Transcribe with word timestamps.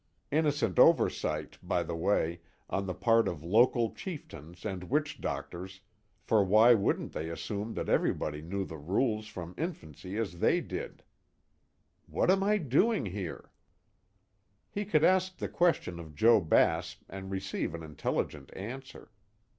Innocent 0.31 0.79
oversight, 0.79 1.59
by 1.61 1.83
the 1.83 1.95
way, 1.95 2.41
on 2.71 2.87
the 2.87 2.93
part 2.95 3.27
of 3.27 3.43
local 3.43 3.93
chieftains 3.93 4.65
and 4.65 4.89
witchdoctors, 4.89 5.81
for 6.23 6.43
why 6.43 6.73
wouldn't 6.73 7.11
they 7.13 7.29
assume 7.29 7.75
that 7.75 7.87
everybody 7.87 8.41
knew 8.41 8.65
the 8.65 8.79
rules 8.79 9.27
from 9.27 9.53
infancy 9.59 10.17
as 10.17 10.39
they 10.39 10.59
did? 10.59 11.03
What 12.07 12.31
am 12.31 12.41
I 12.41 12.57
doing 12.57 13.05
here? 13.05 13.51
He 14.71 14.85
could 14.85 15.03
ask 15.03 15.37
the 15.37 15.47
question 15.47 15.99
of 15.99 16.15
Joe 16.15 16.41
Bass 16.41 16.95
and 17.07 17.29
receive 17.29 17.75
an 17.75 17.83
intelligent 17.83 18.51
answer. 18.55 19.11